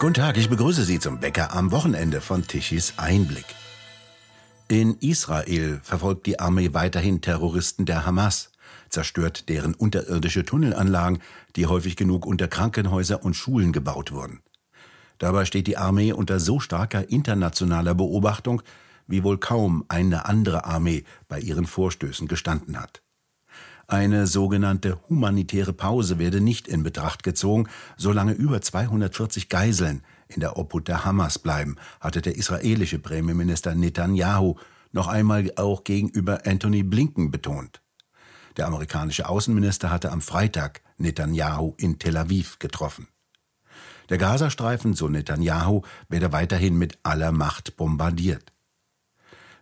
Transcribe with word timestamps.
Guten 0.00 0.14
Tag, 0.14 0.36
ich 0.36 0.48
begrüße 0.48 0.84
Sie 0.84 1.00
zum 1.00 1.18
Bäcker 1.18 1.52
am 1.52 1.72
Wochenende 1.72 2.20
von 2.20 2.46
Tischis 2.46 2.94
Einblick. 2.98 3.46
In 4.68 4.94
Israel 5.00 5.80
verfolgt 5.82 6.26
die 6.26 6.38
Armee 6.38 6.72
weiterhin 6.72 7.20
Terroristen 7.20 7.84
der 7.84 8.06
Hamas, 8.06 8.52
zerstört 8.90 9.48
deren 9.48 9.74
unterirdische 9.74 10.44
Tunnelanlagen, 10.44 11.18
die 11.56 11.66
häufig 11.66 11.96
genug 11.96 12.26
unter 12.26 12.46
Krankenhäuser 12.46 13.24
und 13.24 13.34
Schulen 13.34 13.72
gebaut 13.72 14.12
wurden. 14.12 14.40
Dabei 15.18 15.44
steht 15.46 15.66
die 15.66 15.78
Armee 15.78 16.12
unter 16.12 16.38
so 16.38 16.60
starker 16.60 17.10
internationaler 17.10 17.96
Beobachtung, 17.96 18.62
wie 19.08 19.24
wohl 19.24 19.38
kaum 19.38 19.84
eine 19.88 20.26
andere 20.26 20.64
Armee 20.64 21.02
bei 21.26 21.40
ihren 21.40 21.66
Vorstößen 21.66 22.28
gestanden 22.28 22.80
hat. 22.80 23.02
Eine 23.90 24.26
sogenannte 24.26 25.00
humanitäre 25.08 25.72
Pause 25.72 26.18
werde 26.18 26.42
nicht 26.42 26.68
in 26.68 26.82
Betracht 26.82 27.22
gezogen, 27.22 27.68
solange 27.96 28.32
über 28.32 28.60
240 28.60 29.48
Geiseln 29.48 30.02
in 30.28 30.40
der 30.40 30.58
Obhut 30.58 30.88
der 30.88 31.06
Hamas 31.06 31.38
bleiben, 31.38 31.76
hatte 31.98 32.20
der 32.20 32.36
israelische 32.36 32.98
Premierminister 32.98 33.74
Netanyahu 33.74 34.56
noch 34.92 35.08
einmal 35.08 35.50
auch 35.56 35.84
gegenüber 35.84 36.42
Anthony 36.44 36.82
Blinken 36.82 37.30
betont. 37.30 37.80
Der 38.58 38.66
amerikanische 38.66 39.26
Außenminister 39.26 39.90
hatte 39.90 40.12
am 40.12 40.20
Freitag 40.20 40.82
Netanyahu 40.98 41.72
in 41.78 41.98
Tel 41.98 42.18
Aviv 42.18 42.58
getroffen. 42.58 43.08
Der 44.10 44.18
Gazastreifen, 44.18 44.92
so 44.92 45.08
Netanyahu, 45.08 45.80
werde 46.10 46.30
weiterhin 46.32 46.76
mit 46.76 46.98
aller 47.04 47.32
Macht 47.32 47.78
bombardiert. 47.78 48.52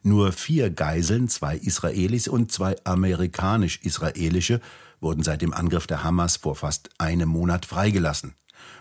Nur 0.07 0.31
vier 0.31 0.71
Geiseln, 0.71 1.27
zwei 1.27 1.57
Israelis 1.57 2.29
und 2.29 2.53
zwei 2.53 2.77
amerikanisch-israelische, 2.85 4.61
wurden 5.01 5.25
seit 5.25 5.43
dem 5.43 5.53
Angriff 5.53 5.89
der 5.89 6.05
Hamas 6.05 6.37
vor 6.37 6.55
fast 6.55 6.91
einem 6.99 7.29
Monat 7.29 7.67
freigelassen. 7.67 8.37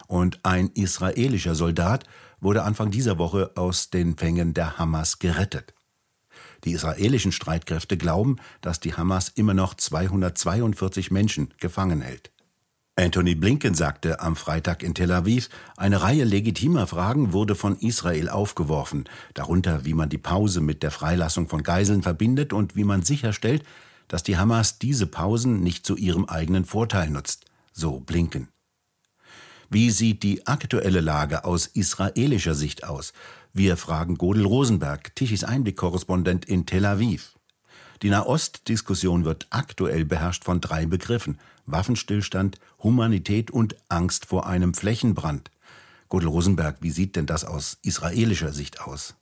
Und 0.05 0.39
ein 0.43 0.69
israelischer 0.75 1.55
Soldat 1.55 2.03
wurde 2.41 2.61
Anfang 2.61 2.91
dieser 2.91 3.17
Woche 3.17 3.49
aus 3.55 3.89
den 3.89 4.15
Fängen 4.17 4.53
der 4.53 4.77
Hamas 4.77 5.17
gerettet. 5.17 5.73
Die 6.63 6.73
israelischen 6.73 7.31
Streitkräfte 7.31 7.97
glauben, 7.97 8.35
dass 8.61 8.79
die 8.79 8.93
Hamas 8.93 9.29
immer 9.29 9.55
noch 9.55 9.73
242 9.73 11.09
Menschen 11.09 11.51
gefangen 11.57 12.01
hält. 12.01 12.34
Anthony 12.97 13.35
Blinken 13.35 13.73
sagte 13.73 14.21
am 14.21 14.37
Freitag 14.37 14.81
in 14.81 14.93
Tel 14.95 15.11
Aviv, 15.11 15.49
eine 15.75 16.01
Reihe 16.01 16.23
legitimer 16.23 16.87
Fragen 16.87 17.33
wurde 17.33 17.53
von 17.53 17.77
Israel 17.79 18.29
aufgeworfen, 18.29 19.03
darunter 19.33 19.83
wie 19.83 19.93
man 19.93 20.07
die 20.07 20.17
Pause 20.17 20.61
mit 20.61 20.81
der 20.81 20.91
Freilassung 20.91 21.49
von 21.49 21.61
Geiseln 21.61 22.03
verbindet 22.03 22.53
und 22.53 22.77
wie 22.77 22.85
man 22.85 23.01
sicherstellt, 23.01 23.65
dass 24.07 24.23
die 24.23 24.37
Hamas 24.37 24.79
diese 24.79 25.07
Pausen 25.07 25.59
nicht 25.59 25.85
zu 25.85 25.97
ihrem 25.97 26.25
eigenen 26.25 26.63
Vorteil 26.63 27.09
nutzt, 27.09 27.43
so 27.73 27.99
Blinken. 27.99 28.47
Wie 29.69 29.89
sieht 29.89 30.23
die 30.23 30.47
aktuelle 30.47 31.01
Lage 31.01 31.43
aus 31.43 31.67
israelischer 31.67 32.55
Sicht 32.55 32.85
aus? 32.85 33.11
Wir 33.51 33.75
fragen 33.75 34.17
Godel 34.17 34.45
Rosenberg, 34.45 35.13
Tichys 35.15 35.43
Einblick-Korrespondent 35.43 36.45
in 36.45 36.65
Tel 36.65 36.85
Aviv. 36.85 37.34
Die 38.01 38.09
Nahost-Diskussion 38.09 39.25
wird 39.25 39.47
aktuell 39.49 40.05
beherrscht 40.05 40.43
von 40.43 40.61
drei 40.61 40.85
Begriffen: 40.85 41.39
Waffenstillstand, 41.65 42.59
Humanität 42.83 43.51
und 43.51 43.75
Angst 43.89 44.25
vor 44.25 44.47
einem 44.47 44.73
Flächenbrand. 44.73 45.51
Gudel 46.09 46.29
Rosenberg, 46.29 46.77
wie 46.81 46.91
sieht 46.91 47.15
denn 47.15 47.25
das 47.25 47.45
aus 47.45 47.79
israelischer 47.81 48.51
Sicht 48.51 48.81
aus? 48.81 49.15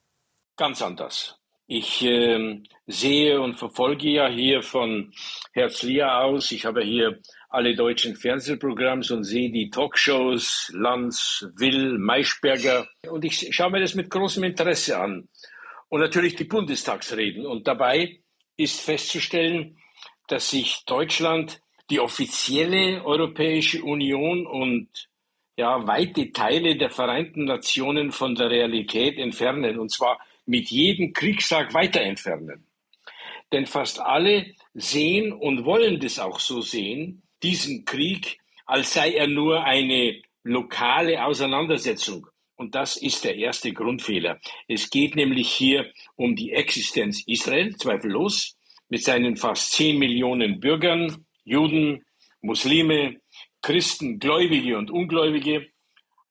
Ganz 0.58 0.82
anders. 0.82 1.40
Ich 1.66 2.04
äh, 2.04 2.62
sehe 2.88 3.42
und 3.42 3.56
verfolge 3.56 4.10
ja 4.10 4.28
hier 4.28 4.62
von 4.62 5.14
Herzliya 5.54 6.22
aus. 6.22 6.52
Ich 6.52 6.66
habe 6.66 6.84
hier 6.84 7.20
alle 7.50 7.76
deutschen 7.76 8.16
Fernsehprogramms 8.16 9.12
und 9.12 9.24
sehe 9.24 9.52
die 9.52 9.70
Talkshows 9.70 10.72
Lanz, 10.74 11.48
Will, 11.56 11.98
Maischberger. 12.00 12.88
Und 13.10 13.24
ich 13.24 13.56
schaue 13.56 13.72
mir 13.72 13.80
das 13.80 13.96
mit 13.96 14.10
großem 14.10 14.44
Interesse 14.44 15.00
an. 15.00 15.30
Und 15.88 16.02
natürlich 16.02 16.36
die 16.36 16.44
Bundestagsreden. 16.44 17.46
Und 17.46 17.68
dabei 17.68 18.23
ist 18.58 18.82
festzustellen, 18.82 19.78
dass 20.28 20.50
sich 20.50 20.84
Deutschland, 20.86 21.62
die 21.90 22.00
offizielle 22.00 23.04
Europäische 23.04 23.84
Union 23.84 24.46
und 24.48 24.88
ja, 25.58 25.86
weite 25.86 26.32
Teile 26.32 26.78
der 26.78 26.90
Vereinten 26.90 27.46
Nationen 27.46 28.12
von 28.12 28.36
der 28.36 28.50
Realität 28.50 29.18
entfernen, 29.20 29.78
und 29.78 29.90
zwar 29.90 30.20
mit 30.46 30.70
jedem 30.70 31.14
Kriegstag 31.14 31.74
weiter 31.74 32.02
entfernen. 32.02 32.68
Denn 33.52 33.68
fast 33.68 34.00
alle 34.00 34.56
sehen 34.74 35.32
und 35.32 35.66
wollen 35.66 36.00
das 36.00 36.18
auch 36.18 36.40
so 36.40 36.62
sehen, 36.62 37.22
diesen 37.44 37.86
Krieg, 37.86 38.40
als 38.66 38.94
sei 38.94 39.14
er 39.14 39.28
nur 39.28 39.64
eine 39.64 40.22
lokale 40.44 41.24
Auseinandersetzung. 41.24 42.28
Und 42.56 42.76
das 42.76 42.98
ist 42.98 43.24
der 43.24 43.36
erste 43.36 43.74
Grundfehler. 43.74 44.40
Es 44.68 44.90
geht 44.90 45.16
nämlich 45.16 45.52
hier 45.52 45.92
um 46.16 46.36
die 46.36 46.52
Existenz 46.52 47.24
Israel, 47.26 47.76
zweifellos, 47.76 48.58
mit 48.90 49.04
seinen 49.04 49.38
fast 49.38 49.72
zehn 49.72 49.98
Millionen 49.98 50.60
Bürgern, 50.60 51.26
Juden, 51.44 52.06
Muslime, 52.42 53.20
Christen, 53.62 54.20
Gläubige 54.20 54.78
und 54.78 54.92
Ungläubige. 54.92 55.68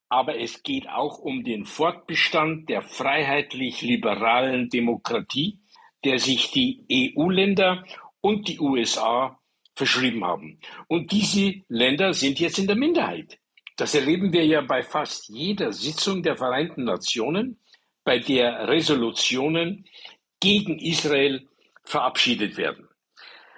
Aber 0.08 0.38
es 0.38 0.62
geht 0.62 0.88
auch 0.88 1.18
um 1.18 1.42
den 1.42 1.64
Fortbestand 1.64 2.68
der 2.68 2.82
freiheitlich-liberalen 2.82 4.68
Demokratie, 4.68 5.58
der 6.04 6.18
sich 6.18 6.50
die 6.50 7.12
EU-Länder 7.16 7.84
und 8.20 8.46
die 8.48 8.60
USA 8.60 9.40
verschrieben 9.74 10.24
haben. 10.24 10.60
Und 10.86 11.12
diese 11.12 11.54
Länder 11.68 12.12
sind 12.12 12.38
jetzt 12.40 12.58
in 12.58 12.66
der 12.66 12.76
Minderheit. 12.76 13.38
Das 13.76 13.94
erleben 13.94 14.32
wir 14.32 14.44
ja 14.44 14.60
bei 14.60 14.82
fast 14.82 15.28
jeder 15.28 15.72
Sitzung 15.72 16.22
der 16.22 16.36
Vereinten 16.36 16.84
Nationen, 16.84 17.58
bei 18.04 18.18
der 18.18 18.68
Resolutionen 18.68 19.86
gegen 20.40 20.78
Israel 20.78 21.48
verabschiedet 21.84 22.56
werden. 22.56 22.88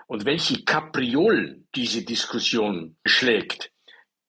Und 0.07 0.25
welche 0.25 0.65
Kapriolen 0.65 1.67
diese 1.75 2.05
Diskussion 2.05 2.97
schlägt, 3.05 3.73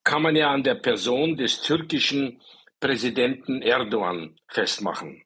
kann 0.04 0.22
man 0.22 0.36
ja 0.36 0.52
an 0.52 0.64
der 0.64 0.76
Person 0.76 1.36
des 1.36 1.62
türkischen 1.62 2.42
Präsidenten 2.80 3.62
Erdogan 3.62 4.40
festmachen. 4.48 5.24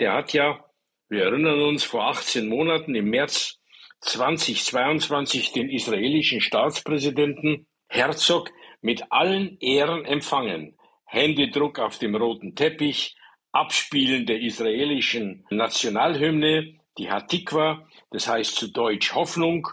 Der 0.00 0.14
hat 0.14 0.32
ja, 0.32 0.64
wir 1.08 1.24
erinnern 1.24 1.60
uns, 1.60 1.84
vor 1.84 2.08
18 2.08 2.48
Monaten 2.48 2.94
im 2.94 3.10
März 3.10 3.58
2022 4.00 5.52
den 5.52 5.70
israelischen 5.70 6.40
Staatspräsidenten 6.40 7.66
Herzog 7.88 8.50
mit 8.84 9.10
allen 9.10 9.56
Ehren 9.60 10.04
empfangen. 10.04 10.76
Händedruck 11.06 11.78
auf 11.78 11.98
dem 11.98 12.14
roten 12.14 12.54
Teppich, 12.54 13.16
Abspielen 13.50 14.26
der 14.26 14.40
israelischen 14.42 15.46
Nationalhymne, 15.48 16.74
die 16.98 17.10
Hatikwa, 17.10 17.88
das 18.10 18.28
heißt 18.28 18.56
zu 18.56 18.70
Deutsch 18.70 19.14
Hoffnung. 19.14 19.68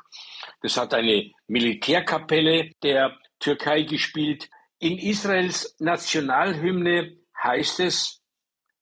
Das 0.61 0.77
hat 0.77 0.93
eine 0.93 1.29
Militärkapelle 1.47 2.71
der 2.83 3.17
Türkei 3.39 3.81
gespielt. 3.81 4.49
In 4.79 4.97
Israels 4.97 5.75
Nationalhymne 5.79 7.17
heißt 7.43 7.81
es, 7.81 8.21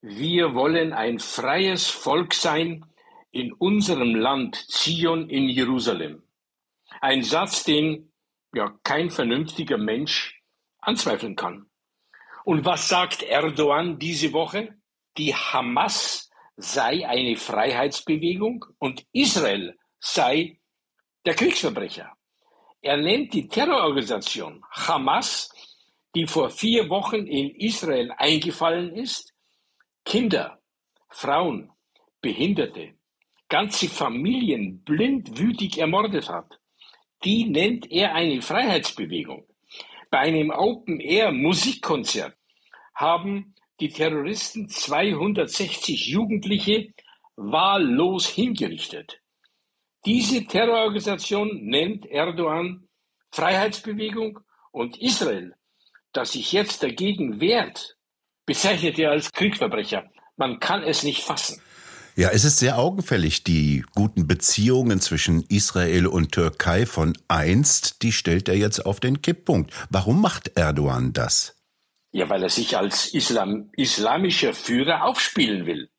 wir 0.01 0.53
wollen 0.53 0.93
ein 0.93 1.17
freies 1.17 1.87
Volk 1.87 2.35
sein 2.35 2.85
in 3.31 3.51
unserem 3.51 4.13
Land 4.13 4.55
Zion 4.55 5.27
in 5.27 5.49
Jerusalem. 5.49 6.21
Ein 7.01 7.23
Satz, 7.23 7.63
den 7.63 8.08
ja 8.53 8.77
kein 8.83 9.09
vernünftiger 9.09 9.77
Mensch 9.77 10.41
anzweifeln 10.79 11.35
kann. 11.35 11.69
Und 12.45 12.65
was 12.65 12.87
sagt 12.87 13.23
Erdogan 13.23 13.99
diese 13.99 14.33
Woche? 14.33 14.75
Die 15.17 15.35
Hamas 15.35 16.29
sei 16.55 17.07
eine 17.07 17.35
Freiheitsbewegung 17.35 18.65
und 18.79 19.05
Israel 19.11 19.77
sei 19.99 20.59
der 21.25 21.35
Kriegsverbrecher. 21.35 22.11
Er 22.81 22.97
nennt 22.97 23.33
die 23.33 23.47
Terrororganisation 23.47 24.63
Hamas, 24.71 25.51
die 26.15 26.25
vor 26.25 26.49
vier 26.49 26.89
Wochen 26.89 27.27
in 27.27 27.53
Israel 27.55 28.11
eingefallen 28.17 28.95
ist, 28.95 29.33
Kinder, 30.05 30.59
Frauen, 31.09 31.71
Behinderte, 32.21 32.95
ganze 33.47 33.89
Familien 33.89 34.81
blindwütig 34.83 35.77
ermordet 35.77 36.29
hat 36.29 36.59
die 37.23 37.45
nennt 37.45 37.91
er 37.91 38.15
eine 38.15 38.41
Freiheitsbewegung. 38.41 39.45
Bei 40.09 40.19
einem 40.19 40.49
Open-Air-Musikkonzert 40.51 42.35
haben 42.95 43.53
die 43.79 43.89
Terroristen 43.89 44.67
260 44.67 46.07
Jugendliche 46.07 46.93
wahllos 47.35 48.27
hingerichtet. 48.27 49.21
Diese 50.05 50.45
Terrororganisation 50.45 51.65
nennt 51.65 52.05
Erdogan 52.05 52.87
Freiheitsbewegung 53.31 54.39
und 54.71 54.97
Israel, 55.01 55.55
das 56.13 56.31
sich 56.33 56.51
jetzt 56.51 56.83
dagegen 56.83 57.39
wehrt, 57.39 57.97
bezeichnet 58.45 58.97
er 58.97 59.11
als 59.11 59.31
Kriegsverbrecher. 59.31 60.09
Man 60.35 60.59
kann 60.59 60.83
es 60.83 61.03
nicht 61.03 61.21
fassen. 61.21 61.61
Ja, 62.19 62.31
es 62.33 62.43
ist 62.43 62.59
sehr 62.59 62.77
augenfällig, 62.77 63.45
die 63.45 63.85
guten 63.95 64.27
Beziehungen 64.27 64.99
zwischen 64.99 65.45
Israel 65.47 66.05
und 66.05 66.33
Türkei 66.33 66.85
von 66.85 67.17
einst, 67.29 68.03
die 68.03 68.11
stellt 68.11 68.49
er 68.49 68.57
jetzt 68.57 68.85
auf 68.85 68.99
den 68.99 69.21
Kipppunkt. 69.21 69.71
Warum 69.89 70.19
macht 70.19 70.57
Erdogan 70.57 71.13
das? 71.13 71.55
Ja, 72.11 72.27
weil 72.27 72.43
er 72.43 72.49
sich 72.49 72.75
als 72.75 73.13
Islam, 73.13 73.69
islamischer 73.71 74.53
Führer 74.53 75.05
aufspielen 75.05 75.65
will. 75.65 75.91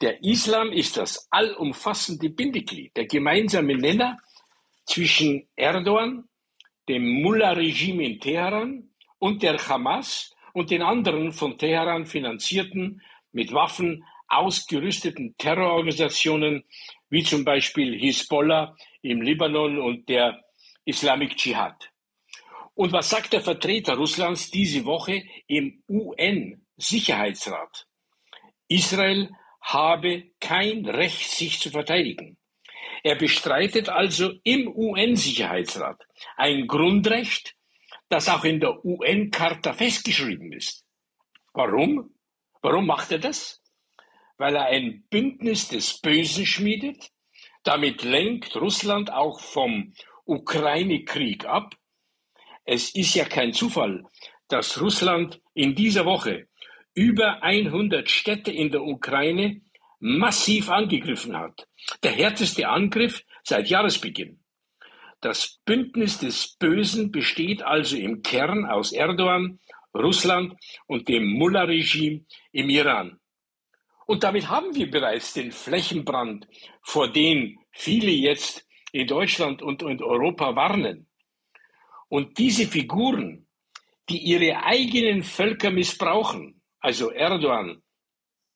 Der 0.00 0.22
Islam 0.22 0.70
ist 0.70 0.96
das 0.96 1.26
allumfassende 1.32 2.30
Bindeglied, 2.30 2.96
der 2.96 3.06
gemeinsame 3.06 3.74
Nenner 3.74 4.18
zwischen 4.86 5.48
Erdogan, 5.56 6.28
dem 6.88 7.22
Mullah-Regime 7.22 8.04
in 8.04 8.20
Teheran 8.20 8.90
und 9.18 9.42
der 9.42 9.58
Hamas 9.66 10.32
und 10.52 10.70
den 10.70 10.82
anderen 10.82 11.32
von 11.32 11.58
Teheran 11.58 12.06
finanzierten, 12.06 13.02
mit 13.32 13.52
Waffen 13.52 14.04
ausgerüsteten 14.30 15.34
Terrororganisationen 15.36 16.64
wie 17.10 17.24
zum 17.24 17.44
Beispiel 17.44 17.98
Hisbollah 17.98 18.76
im 19.02 19.20
Libanon 19.20 19.78
und 19.78 20.08
der 20.08 20.42
Islamic 20.84 21.36
Dschihad. 21.36 21.90
Und 22.74 22.92
was 22.92 23.10
sagt 23.10 23.32
der 23.32 23.40
Vertreter 23.42 23.96
Russlands 23.96 24.50
diese 24.50 24.84
Woche 24.84 25.22
im 25.46 25.82
UN-Sicherheitsrat? 25.88 27.86
Israel 28.68 29.30
habe 29.60 30.30
kein 30.40 30.86
Recht, 30.86 31.30
sich 31.30 31.58
zu 31.60 31.70
verteidigen. 31.70 32.38
Er 33.02 33.16
bestreitet 33.16 33.88
also 33.88 34.32
im 34.44 34.68
UN-Sicherheitsrat 34.68 36.06
ein 36.36 36.66
Grundrecht, 36.66 37.56
das 38.08 38.28
auch 38.28 38.44
in 38.44 38.60
der 38.60 38.84
UN-Charta 38.84 39.72
festgeschrieben 39.72 40.52
ist. 40.52 40.84
Warum? 41.52 42.14
Warum 42.62 42.86
macht 42.86 43.10
er 43.12 43.18
das? 43.18 43.59
Weil 44.40 44.56
er 44.56 44.68
ein 44.68 45.04
Bündnis 45.10 45.68
des 45.68 46.00
Bösen 46.00 46.46
schmiedet. 46.46 47.10
Damit 47.62 48.02
lenkt 48.02 48.56
Russland 48.56 49.12
auch 49.12 49.38
vom 49.38 49.92
Ukraine-Krieg 50.24 51.44
ab. 51.44 51.74
Es 52.64 52.94
ist 52.94 53.14
ja 53.14 53.26
kein 53.26 53.52
Zufall, 53.52 54.02
dass 54.48 54.80
Russland 54.80 55.42
in 55.52 55.74
dieser 55.74 56.06
Woche 56.06 56.48
über 56.94 57.42
100 57.42 58.08
Städte 58.08 58.50
in 58.50 58.70
der 58.70 58.82
Ukraine 58.82 59.60
massiv 59.98 60.70
angegriffen 60.70 61.36
hat. 61.36 61.68
Der 62.02 62.12
härteste 62.12 62.66
Angriff 62.66 63.22
seit 63.44 63.68
Jahresbeginn. 63.68 64.42
Das 65.20 65.60
Bündnis 65.66 66.16
des 66.16 66.56
Bösen 66.56 67.12
besteht 67.12 67.60
also 67.62 67.94
im 67.94 68.22
Kern 68.22 68.64
aus 68.64 68.92
Erdogan, 68.92 69.60
Russland 69.94 70.54
und 70.86 71.08
dem 71.08 71.26
Mullah-Regime 71.26 72.24
im 72.52 72.70
Iran. 72.70 73.19
Und 74.10 74.24
damit 74.24 74.48
haben 74.48 74.74
wir 74.74 74.90
bereits 74.90 75.34
den 75.34 75.52
Flächenbrand, 75.52 76.48
vor 76.82 77.12
dem 77.12 77.60
viele 77.70 78.10
jetzt 78.10 78.66
in 78.90 79.06
Deutschland 79.06 79.62
und 79.62 79.82
in 79.82 80.02
Europa 80.02 80.56
warnen. 80.56 81.06
Und 82.08 82.36
diese 82.36 82.66
Figuren, 82.66 83.46
die 84.08 84.18
ihre 84.18 84.64
eigenen 84.64 85.22
Völker 85.22 85.70
missbrauchen, 85.70 86.60
also 86.80 87.12
Erdogan, 87.12 87.84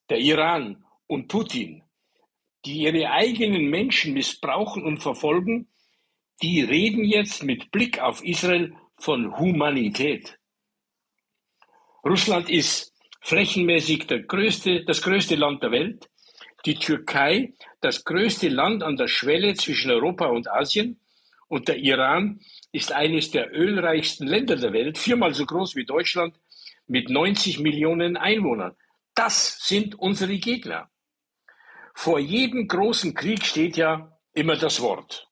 der 0.09 0.17
Iran 0.17 0.83
und 1.07 1.29
Putin, 1.29 1.83
die 2.65 2.79
ihre 2.79 3.09
eigenen 3.11 3.69
Menschen 3.69 4.13
missbrauchen 4.13 4.83
und 4.83 4.97
verfolgen, 4.97 5.69
die 6.41 6.63
reden 6.63 7.05
jetzt 7.05 7.43
mit 7.43 7.71
Blick 7.71 8.01
auf 8.01 8.21
Israel 8.25 8.75
von 8.97 9.37
Humanität. 9.39 10.37
Russland 12.03 12.49
ist 12.49 12.94
flächenmäßig 13.25 14.05
der 14.05 14.21
größte, 14.21 14.85
das 14.85 15.01
größte 15.01 15.35
Land 15.35 15.63
der 15.63 15.71
Welt. 15.71 16.09
Die 16.65 16.75
Türkei, 16.75 17.53
das 17.81 18.03
größte 18.05 18.49
Land 18.49 18.83
an 18.83 18.97
der 18.97 19.07
Schwelle 19.07 19.55
zwischen 19.55 19.89
Europa 19.89 20.27
und 20.27 20.47
Asien. 20.47 20.99
Und 21.47 21.67
der 21.67 21.77
Iran 21.77 22.39
ist 22.71 22.91
eines 22.91 23.31
der 23.31 23.51
ölreichsten 23.51 24.27
Länder 24.27 24.55
der 24.55 24.73
Welt, 24.73 24.99
viermal 24.99 25.33
so 25.33 25.45
groß 25.45 25.75
wie 25.75 25.85
Deutschland, 25.85 26.35
mit 26.85 27.09
90 27.09 27.59
Millionen 27.59 28.15
Einwohnern. 28.15 28.75
Das 29.15 29.57
sind 29.67 29.95
unsere 29.97 30.37
Gegner. 30.37 30.91
Vor 31.95 32.19
jedem 32.19 32.67
großen 32.67 33.15
Krieg 33.15 33.43
steht 33.43 33.75
ja 33.75 34.11
immer 34.33 34.55
das 34.55 34.81
Wort. 34.81 35.27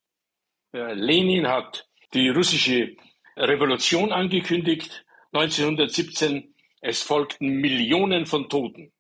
Lenin 0.71 1.47
hat 1.47 1.87
die 2.15 2.29
russische 2.29 2.95
Revolution 3.37 4.11
angekündigt, 4.11 5.05
1917. 5.33 6.52
Es 6.85 7.01
folgten 7.01 7.61
Millionen 7.61 8.25
von 8.25 8.49
Toten. 8.49 8.91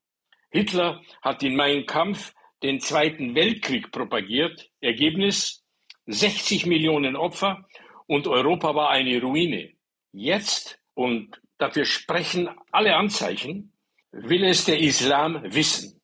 Hitler 0.51 1.01
hat 1.21 1.43
in 1.43 1.57
Mein 1.57 1.85
Kampf 1.85 2.33
den 2.63 2.79
Zweiten 2.79 3.35
Weltkrieg 3.35 3.91
propagiert. 3.91 4.71
Ergebnis 4.79 5.65
60 6.05 6.65
Millionen 6.65 7.17
Opfer 7.17 7.67
und 8.07 8.25
Europa 8.25 8.73
war 8.73 8.89
eine 8.89 9.21
Ruine. 9.21 9.73
Jetzt, 10.13 10.79
und 10.93 11.41
dafür 11.57 11.83
sprechen 11.83 12.49
alle 12.71 12.95
Anzeichen, 12.95 13.73
will 14.11 14.45
es 14.45 14.63
der 14.63 14.79
Islam 14.79 15.43
wissen. 15.53 15.99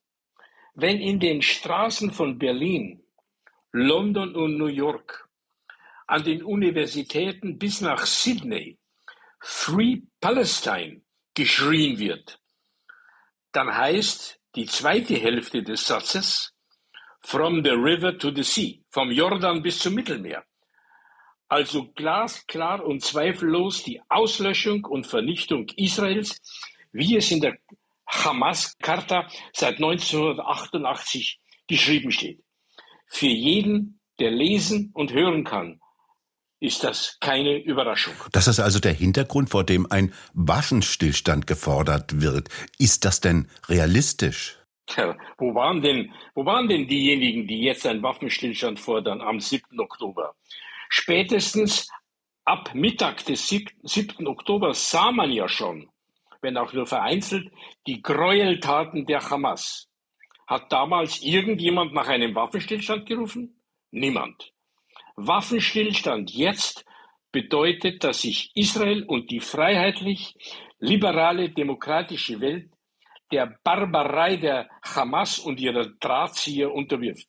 Wenn 0.74 1.00
in 1.00 1.22
den 1.22 1.42
Straßen 1.42 2.12
von 2.12 2.38
Berlin, 2.38 3.06
London 3.72 4.36
und 4.36 4.58
New 4.58 4.68
York 4.68 5.30
an 6.08 6.26
den 6.26 6.44
Universitäten 6.44 7.58
bis 7.58 7.80
nach 7.80 8.06
Sydney 8.06 8.78
Free 9.40 10.02
Palestine 10.20 11.04
geschrien 11.34 12.00
wird, 12.00 12.40
dann 13.52 13.76
heißt 13.76 14.40
die 14.56 14.66
zweite 14.66 15.16
Hälfte 15.16 15.64
des 15.64 15.86
Satzes 15.86 16.54
From 17.22 17.64
the 17.64 17.72
river 17.72 18.18
to 18.18 18.31
the 18.31 18.44
sea, 18.44 18.80
vom 18.90 19.12
Jordan 19.12 19.62
bis 19.62 19.80
zum 19.80 19.94
Mittelmeer. 19.94 20.44
Also 21.48 21.92
glasklar 21.92 22.84
und 22.86 23.04
zweifellos 23.04 23.84
die 23.84 24.02
Auslöschung 24.08 24.86
und 24.86 25.06
Vernichtung 25.06 25.68
Israels, 25.76 26.42
wie 26.92 27.18
es 27.18 27.31
in 27.31 27.42
der 27.42 27.58
Hamas-Charta 28.08 29.28
seit 29.54 29.76
1988 29.76 31.40
geschrieben 31.68 32.12
steht. 32.12 32.44
Für 33.08 33.28
jeden, 33.28 34.00
der 34.20 34.31
lesen 34.31 34.92
und 34.94 35.12
hören 35.12 35.44
kann, 35.44 35.81
ist 36.59 36.83
das 36.83 37.17
keine 37.21 37.57
Überraschung. 37.57 38.13
Das 38.31 38.47
ist 38.47 38.59
also 38.59 38.79
der 38.79 38.94
Hintergrund, 38.94 39.50
vor 39.50 39.63
dem 39.63 39.89
ein 39.91 40.13
Waffenstillstand 40.33 41.47
gefordert 41.47 42.21
wird. 42.21 42.50
Ist 42.77 43.06
das 43.06 43.21
denn 43.21 43.47
realistisch? 43.67 44.57
Ja, 44.97 45.15
wo 45.38 45.53
waren 45.53 45.81
denn, 45.81 46.13
wo 46.33 46.45
waren 46.45 46.67
denn 46.67 46.88
diejenigen, 46.88 47.47
die 47.47 47.61
jetzt 47.61 47.85
einen 47.85 48.01
Waffenstillstand 48.01 48.79
fordern 48.79 49.21
am 49.21 49.39
7. 49.39 49.79
Oktober? 49.79 50.35
Spätestens 50.89 51.89
ab 52.44 52.73
Mittag 52.73 53.23
des 53.25 53.47
7. 53.47 54.27
Oktober 54.27 54.73
sah 54.73 55.11
man 55.11 55.31
ja 55.31 55.47
schon, 55.47 55.89
wenn 56.42 56.57
auch 56.57 56.73
nur 56.73 56.87
vereinzelt, 56.87 57.51
die 57.85 58.01
Gräueltaten 58.01 59.06
der 59.06 59.30
Hamas. 59.30 59.87
Hat 60.47 60.71
damals 60.71 61.21
irgendjemand 61.21 61.94
nach 61.94 62.07
einem 62.07 62.33
Waffenstillstand 62.33 63.06
gerufen? 63.06 63.61
Niemand. 63.92 64.51
Waffenstillstand 65.28 66.31
jetzt 66.31 66.85
bedeutet, 67.31 68.04
dass 68.04 68.21
sich 68.21 68.52
Israel 68.56 69.04
und 69.04 69.31
die 69.31 69.40
freiheitlich-liberale 69.40 71.49
demokratische 71.49 72.42
Welt 72.42 72.71
der 73.31 73.59
Barbarei 73.64 74.38
der 74.38 74.69
Hamas 74.83 75.40
und 75.40 75.59
ihrer 75.59 75.88
Drahtzieher 75.99 76.73
unterwirft. 76.73 77.28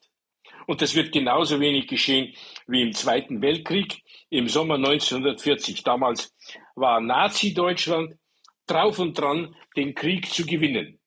Und 0.66 0.80
das 0.80 0.94
wird 0.94 1.12
genauso 1.12 1.60
wenig 1.60 1.88
geschehen 1.88 2.34
wie 2.66 2.82
im 2.82 2.92
Zweiten 2.92 3.42
Weltkrieg 3.42 4.02
im 4.30 4.48
Sommer 4.48 4.76
1940. 4.76 5.82
Damals 5.82 6.34
war 6.74 7.00
Nazi-Deutschland 7.00 8.14
drauf 8.66 8.98
und 8.98 9.18
dran, 9.18 9.54
den 9.76 9.94
Krieg 9.94 10.32
zu 10.32 10.46
gewinnen. 10.46 10.98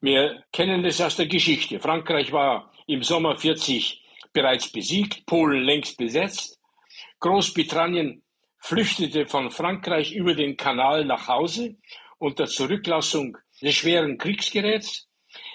Wir 0.00 0.44
kennen 0.52 0.82
das 0.82 1.00
aus 1.00 1.16
der 1.16 1.26
Geschichte. 1.26 1.80
Frankreich 1.80 2.30
war 2.30 2.72
im 2.86 3.02
Sommer 3.02 3.36
40 3.36 4.05
bereits 4.36 4.68
besiegt, 4.70 5.24
Polen 5.24 5.64
längst 5.64 5.96
besetzt. 5.96 6.60
Großbritannien 7.20 8.22
flüchtete 8.58 9.26
von 9.26 9.50
Frankreich 9.50 10.12
über 10.12 10.34
den 10.34 10.58
Kanal 10.58 11.06
nach 11.06 11.26
Hause 11.26 11.76
unter 12.18 12.44
Zurücklassung 12.44 13.38
des 13.62 13.74
schweren 13.74 14.18
Kriegsgeräts. 14.18 15.08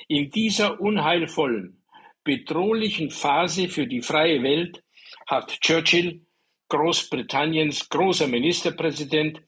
In 0.08 0.32
dieser 0.32 0.82
unheilvollen, 0.82 1.84
bedrohlichen 2.24 3.12
Phase 3.12 3.70
für 3.70 3.86
die 3.86 4.02
freie 4.02 4.42
Welt 4.42 4.84
hat 5.28 5.62
Churchill, 5.62 6.26
Großbritanniens 6.70 7.88
großer 7.88 8.28
Ministerpräsident, 8.28 9.44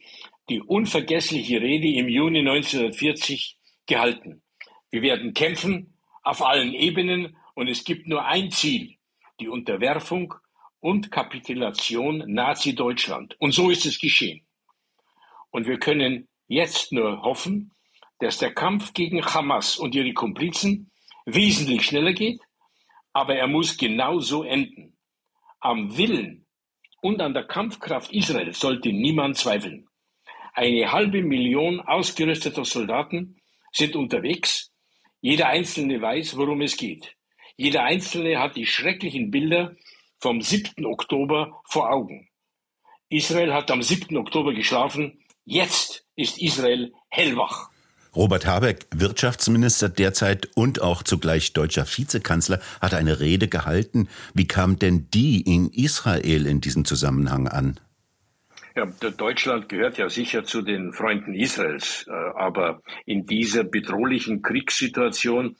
die 0.47 0.61
unvergessliche 0.61 1.59
Rede 1.59 1.87
im 1.87 2.07
Juni 2.07 2.39
1940 2.39 3.57
gehalten. 3.87 4.43
Wir 4.91 5.01
werden 5.01 5.33
kämpfen 5.33 5.97
auf 6.21 6.45
allen 6.45 6.75
Ebenen 6.75 7.35
und 7.55 7.67
es 7.67 7.83
gibt 7.83 8.07
nur 8.07 8.25
ein 8.25 8.51
Ziel, 8.51 8.97
die 9.39 9.47
Unterwerfung 9.47 10.33
und 10.79 11.11
Kapitulation 11.11 12.23
Nazi-Deutschland. 12.27 13.35
Und 13.39 13.53
so 13.53 13.69
ist 13.69 13.85
es 13.85 13.99
geschehen. 13.99 14.45
Und 15.51 15.67
wir 15.67 15.79
können 15.79 16.27
jetzt 16.47 16.91
nur 16.91 17.21
hoffen, 17.21 17.71
dass 18.19 18.37
der 18.37 18.53
Kampf 18.53 18.93
gegen 18.93 19.23
Hamas 19.23 19.77
und 19.77 19.95
ihre 19.95 20.13
Komplizen 20.13 20.91
wesentlich 21.25 21.85
schneller 21.85 22.13
geht, 22.13 22.41
aber 23.13 23.35
er 23.35 23.47
muss 23.47 23.77
genau 23.77 24.19
so 24.19 24.43
enden. 24.43 24.97
Am 25.59 25.97
Willen 25.97 26.45
und 27.01 27.21
an 27.21 27.33
der 27.33 27.45
Kampfkraft 27.45 28.11
Israels 28.11 28.59
sollte 28.59 28.91
niemand 28.91 29.37
zweifeln. 29.37 29.87
Eine 30.53 30.91
halbe 30.91 31.23
Million 31.23 31.79
ausgerüsteter 31.79 32.65
Soldaten 32.65 33.41
sind 33.71 33.95
unterwegs. 33.95 34.71
Jeder 35.21 35.47
Einzelne 35.47 36.01
weiß, 36.01 36.37
worum 36.37 36.61
es 36.61 36.77
geht. 36.77 37.15
Jeder 37.55 37.83
Einzelne 37.83 38.39
hat 38.39 38.55
die 38.55 38.65
schrecklichen 38.65 39.29
Bilder 39.29 39.75
vom 40.19 40.41
7. 40.41 40.85
Oktober 40.85 41.61
vor 41.65 41.91
Augen. 41.91 42.27
Israel 43.09 43.53
hat 43.53 43.69
am 43.69 43.83
7. 43.83 44.17
Oktober 44.17 44.53
geschlafen. 44.53 45.19
Jetzt 45.45 46.05
ist 46.15 46.41
Israel 46.41 46.93
hellwach. 47.09 47.69
Robert 48.15 48.45
Habeck, 48.45 48.87
Wirtschaftsminister 48.95 49.89
derzeit 49.89 50.49
und 50.55 50.81
auch 50.81 51.03
zugleich 51.03 51.53
deutscher 51.53 51.85
Vizekanzler, 51.85 52.59
hat 52.79 52.93
eine 52.93 53.19
Rede 53.19 53.47
gehalten. 53.47 54.07
Wie 54.33 54.47
kam 54.47 54.79
denn 54.79 55.09
die 55.11 55.41
in 55.41 55.69
Israel 55.69 56.45
in 56.45 56.61
diesem 56.61 56.85
Zusammenhang 56.85 57.47
an? 57.47 57.79
Ja, 58.75 58.85
Deutschland 58.85 59.69
gehört 59.69 59.99
ja 59.99 60.09
sicher 60.09 60.43
zu 60.43 60.63
den 60.63 60.93
Freunden 60.93 61.35
Israels, 61.35 62.07
äh, 62.07 62.11
aber 62.11 62.81
in 63.05 63.27
dieser 63.27 63.63
bedrohlichen 63.63 64.41
Kriegssituation, 64.41 65.55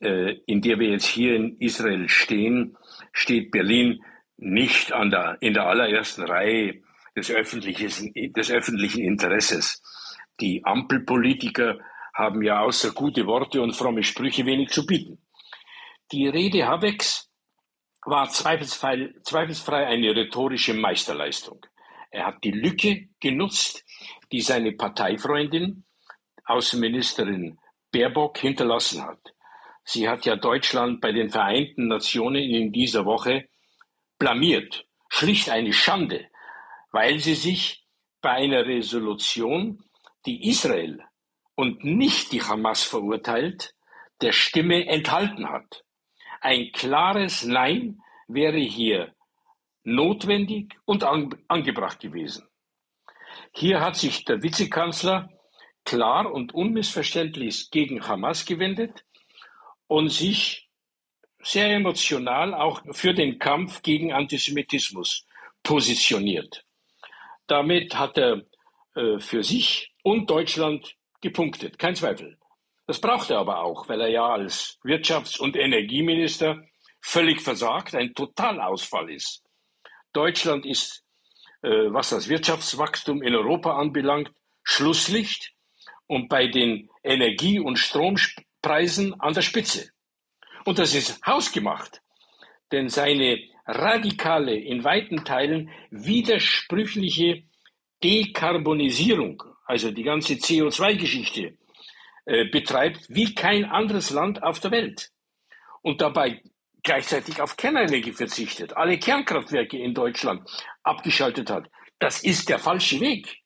in 0.00 0.62
der 0.62 0.78
wir 0.78 0.88
jetzt 0.88 1.06
hier 1.06 1.36
in 1.36 1.58
Israel 1.58 2.08
stehen, 2.08 2.76
steht 3.12 3.50
Berlin 3.50 4.02
nicht 4.36 4.92
an 4.92 5.10
der, 5.10 5.36
in 5.40 5.52
der 5.52 5.66
allerersten 5.66 6.22
Reihe 6.24 6.82
des 7.14 7.30
öffentlichen, 7.30 8.12
des 8.32 8.50
öffentlichen 8.50 9.04
Interesses. 9.04 9.82
Die 10.40 10.64
Ampelpolitiker 10.64 11.78
haben 12.14 12.42
ja 12.42 12.60
außer 12.60 12.92
gute 12.92 13.26
Worte 13.26 13.60
und 13.60 13.74
fromme 13.74 14.02
Sprüche 14.02 14.46
wenig 14.46 14.70
zu 14.70 14.86
bieten. 14.86 15.18
Die 16.12 16.28
Rede 16.28 16.66
Habecks 16.66 17.30
war 18.04 18.28
zweifelsfrei, 18.28 19.12
zweifelsfrei 19.22 19.86
eine 19.86 20.16
rhetorische 20.16 20.74
Meisterleistung. 20.74 21.64
Er 22.10 22.26
hat 22.26 22.42
die 22.42 22.50
Lücke 22.50 23.08
genutzt, 23.20 23.84
die 24.32 24.40
seine 24.40 24.72
Parteifreundin, 24.72 25.84
Außenministerin 26.44 27.58
Baerbock, 27.92 28.38
hinterlassen 28.38 29.02
hat. 29.02 29.34
Sie 29.92 30.08
hat 30.08 30.24
ja 30.24 30.36
Deutschland 30.36 31.00
bei 31.00 31.10
den 31.10 31.30
Vereinten 31.30 31.88
Nationen 31.88 32.44
in 32.44 32.70
dieser 32.70 33.06
Woche 33.06 33.48
blamiert. 34.20 34.86
Schlicht 35.08 35.50
eine 35.50 35.72
Schande, 35.72 36.28
weil 36.92 37.18
sie 37.18 37.34
sich 37.34 37.84
bei 38.20 38.30
einer 38.30 38.66
Resolution, 38.66 39.82
die 40.26 40.48
Israel 40.48 41.00
und 41.56 41.82
nicht 41.82 42.30
die 42.30 42.40
Hamas 42.40 42.84
verurteilt, 42.84 43.74
der 44.20 44.30
Stimme 44.30 44.86
enthalten 44.86 45.48
hat. 45.48 45.82
Ein 46.40 46.70
klares 46.72 47.42
Nein 47.42 48.00
wäre 48.28 48.60
hier 48.60 49.12
notwendig 49.82 50.78
und 50.84 51.02
angebracht 51.02 51.98
gewesen. 51.98 52.46
Hier 53.52 53.80
hat 53.80 53.96
sich 53.96 54.24
der 54.24 54.40
Vizekanzler 54.40 55.30
klar 55.84 56.32
und 56.32 56.54
unmissverständlich 56.54 57.72
gegen 57.72 58.06
Hamas 58.06 58.44
gewendet 58.44 59.04
und 59.90 60.08
sich 60.08 60.68
sehr 61.42 61.74
emotional 61.74 62.54
auch 62.54 62.80
für 62.92 63.12
den 63.12 63.40
Kampf 63.40 63.82
gegen 63.82 64.12
Antisemitismus 64.12 65.26
positioniert. 65.64 66.64
Damit 67.48 67.96
hat 67.96 68.16
er 68.16 68.42
äh, 68.94 69.18
für 69.18 69.42
sich 69.42 69.92
und 70.04 70.30
Deutschland 70.30 70.94
gepunktet, 71.20 71.76
kein 71.76 71.96
Zweifel. 71.96 72.38
Das 72.86 73.00
braucht 73.00 73.30
er 73.30 73.38
aber 73.38 73.62
auch, 73.62 73.88
weil 73.88 74.00
er 74.00 74.10
ja 74.10 74.28
als 74.28 74.78
Wirtschafts- 74.84 75.40
und 75.40 75.56
Energieminister 75.56 76.62
völlig 77.00 77.40
versagt, 77.40 77.96
ein 77.96 78.14
Totalausfall 78.14 79.10
ist. 79.10 79.42
Deutschland 80.12 80.64
ist, 80.66 81.02
äh, 81.62 81.68
was 81.68 82.10
das 82.10 82.28
Wirtschaftswachstum 82.28 83.22
in 83.22 83.34
Europa 83.34 83.76
anbelangt, 83.76 84.30
Schlusslicht 84.62 85.52
und 86.06 86.28
bei 86.28 86.46
den 86.46 86.88
Energie- 87.02 87.58
und 87.58 87.76
Strompreisen 88.60 89.18
an 89.20 89.32
der 89.32 89.42
Spitze. 89.42 89.90
Und 90.64 90.78
das 90.78 90.94
ist 90.94 91.24
hausgemacht, 91.24 92.02
denn 92.72 92.88
seine 92.88 93.38
radikale, 93.66 94.54
in 94.54 94.84
weiten 94.84 95.24
Teilen 95.24 95.70
widersprüchliche 95.90 97.44
Dekarbonisierung, 98.02 99.42
also 99.64 99.90
die 99.90 100.02
ganze 100.02 100.34
CO2-Geschichte, 100.34 101.56
äh, 102.26 102.44
betreibt 102.46 103.06
wie 103.08 103.34
kein 103.34 103.64
anderes 103.64 104.10
Land 104.10 104.42
auf 104.42 104.60
der 104.60 104.70
Welt. 104.70 105.10
Und 105.82 106.00
dabei 106.00 106.42
gleichzeitig 106.82 107.40
auf 107.40 107.56
Kernenergie 107.56 108.12
verzichtet, 108.12 108.76
alle 108.76 108.98
Kernkraftwerke 108.98 109.78
in 109.78 109.94
Deutschland 109.94 110.48
abgeschaltet 110.82 111.50
hat. 111.50 111.70
Das 111.98 112.22
ist 112.22 112.48
der 112.48 112.58
falsche 112.58 113.00
Weg. 113.00 113.38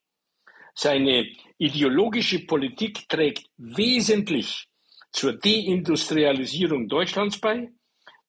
Seine 0.74 1.26
ideologische 1.58 2.44
Politik 2.46 3.08
trägt 3.08 3.46
wesentlich 3.56 4.68
zur 5.14 5.34
Deindustrialisierung 5.34 6.88
Deutschlands 6.88 7.38
bei. 7.38 7.72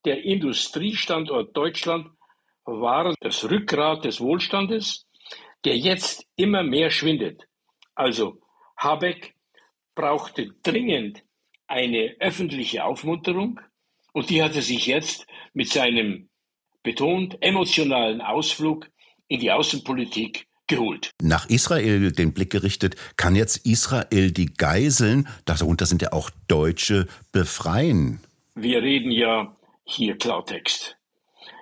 Der 0.06 0.24
Industriestandort 0.24 1.58
Deutschland 1.58 2.12
war 2.63 3.15
das 3.20 3.50
Rückgrat 3.50 4.06
des 4.06 4.22
Wohlstandes, 4.22 5.08
der 5.65 5.77
jetzt 5.77 6.27
immer 6.36 6.63
mehr 6.63 6.92
schwindet. 6.92 7.48
Also 7.96 8.39
Habeck 8.77 9.34
brauchte 9.96 10.54
dringend 10.62 11.24
eine 11.68 12.15
öffentliche 12.20 12.86
Aufmunterung, 12.86 13.60
und 14.13 14.30
die 14.30 14.44
hat 14.44 14.56
er 14.56 14.62
sich 14.62 14.86
jetzt 14.86 15.25
mit 15.54 15.70
seinem 15.70 16.30
betont 16.84 17.38
emotionalen 17.42 18.22
Ausflug 18.22 18.89
in 19.27 19.39
die 19.39 19.51
Außenpolitik 19.51 20.48
geholt. 20.67 21.12
Nach 21.22 21.50
Israel 21.50 22.12
den 22.12 22.34
Blick 22.34 22.50
gerichtet, 22.51 22.95
kann 23.17 23.36
jetzt 23.36 23.65
Israel 23.65 24.31
die 24.31 24.53
Geiseln, 24.53 25.27
darunter 25.45 25.86
sind 25.86 26.01
ja 26.01 26.13
auch 26.13 26.29
Deutsche, 26.48 27.07
befreien? 27.31 28.19
Wir 28.55 28.81
reden 28.81 29.12
ja 29.12 29.55
hier 29.84 30.17
Klartext. 30.17 30.98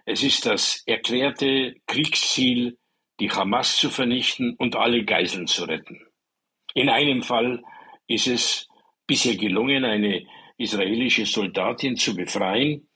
Es 0.05 0.23
ist 0.23 0.45
das 0.45 0.83
erklärte 0.85 1.75
Kriegsziel, 1.87 2.77
die 3.19 3.31
Hamas 3.31 3.77
zu 3.77 3.89
vernichten 3.89 4.55
und 4.57 4.75
alle 4.75 5.05
Geiseln 5.05 5.47
zu 5.47 5.63
retten. 5.65 6.01
In 6.73 6.89
einem 6.89 7.23
Fall 7.23 7.61
ist 8.07 8.27
es 8.27 8.67
bisher 9.07 9.35
gelungen, 9.35 9.85
eine 9.85 10.23
israelische 10.57 11.25
Soldatin 11.25 11.95
zu 11.95 12.15
befreien. 12.15 12.87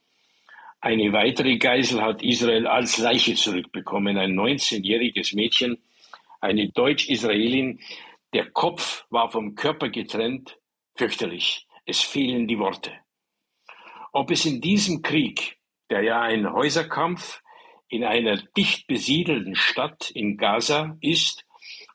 Eine 0.80 1.12
weitere 1.12 1.56
Geisel 1.56 2.02
hat 2.02 2.22
Israel 2.22 2.66
als 2.66 2.98
Leiche 2.98 3.34
zurückbekommen, 3.34 4.16
ein 4.16 4.38
19-jähriges 4.38 5.34
Mädchen, 5.34 5.78
eine 6.40 6.70
Deutsch-Israelin. 6.70 7.80
Der 8.32 8.50
Kopf 8.50 9.06
war 9.10 9.30
vom 9.30 9.54
Körper 9.54 9.88
getrennt, 9.88 10.58
fürchterlich. 10.94 11.66
Es 11.86 12.00
fehlen 12.00 12.46
die 12.46 12.58
Worte. 12.58 12.92
Ob 14.12 14.30
es 14.30 14.44
in 14.44 14.60
diesem 14.60 15.02
Krieg, 15.02 15.58
der 15.90 16.02
ja 16.02 16.20
ein 16.20 16.52
Häuserkampf 16.52 17.40
in 17.88 18.04
einer 18.04 18.36
dicht 18.36 18.86
besiedelten 18.86 19.54
Stadt 19.54 20.10
in 20.10 20.36
Gaza 20.36 20.96
ist, 21.00 21.44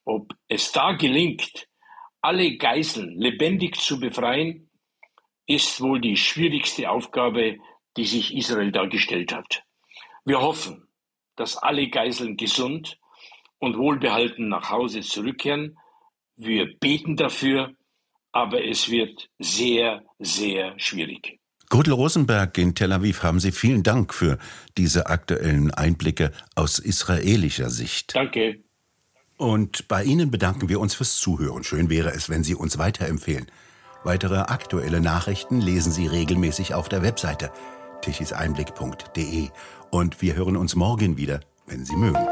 ob 0.06 0.34
es 0.48 0.72
da 0.72 0.94
gelingt, 0.94 1.68
alle 2.22 2.58
Geiseln 2.58 3.20
lebendig 3.20 3.76
zu 3.80 4.00
befreien, 4.00 4.70
ist 5.46 5.82
wohl 5.82 6.00
die 6.00 6.18
schwierigste 6.18 6.90
Aufgabe, 6.90 7.58
die 7.98 8.06
sich 8.06 8.36
Israel 8.36 8.72
da 8.72 8.86
gestellt 8.86 9.34
hat. 9.34 9.64
Wir 10.26 10.42
hoffen, 10.42 10.88
dass 11.36 11.58
alle 11.58 11.90
Geiseln 11.90 12.38
gesund 12.38 12.98
und 13.64 13.78
wohlbehalten 13.78 14.50
nach 14.50 14.70
Hause 14.70 15.00
zurückkehren. 15.00 15.78
Wir 16.36 16.78
beten 16.80 17.16
dafür, 17.16 17.72
aber 18.34 18.66
es 18.66 18.90
wird 18.90 19.30
sehr, 19.40 20.04
sehr 20.20 20.78
schwierig. 20.78 21.40
Gudel 21.70 21.94
Rosenberg 21.94 22.58
in 22.58 22.76
Tel 22.76 22.92
Aviv, 22.92 23.24
haben 23.24 23.40
Sie 23.40 23.54
vielen 23.54 23.82
Dank 23.82 24.14
für 24.14 24.38
diese 24.78 25.08
aktuellen 25.08 25.74
Einblicke 25.74 26.32
aus 26.56 26.78
israelischer 26.78 27.70
Sicht. 27.70 28.14
Danke. 28.14 28.60
Und 29.38 29.88
bei 29.88 30.04
Ihnen 30.04 30.30
bedanken 30.30 30.68
wir 30.68 30.82
uns 30.82 30.94
fürs 30.94 31.16
Zuhören. 31.16 31.64
Schön 31.64 31.90
wäre 31.90 32.12
es, 32.12 32.30
wenn 32.30 32.44
Sie 32.44 32.56
uns 32.56 32.78
weiterempfehlen. 32.78 33.48
Weitere 34.04 34.40
aktuelle 34.40 35.00
Nachrichten 35.00 35.62
lesen 35.62 35.94
Sie 35.94 36.08
regelmäßig 36.08 36.74
auf 36.74 36.90
der 36.90 37.02
Webseite 37.02 37.50
tichiseinblick.de. 38.02 39.48
Und 39.90 40.22
wir 40.22 40.36
hören 40.36 40.58
uns 40.58 40.76
morgen 40.76 41.16
wieder, 41.16 41.40
wenn 41.66 41.86
Sie 41.86 41.96
mögen. 41.96 42.28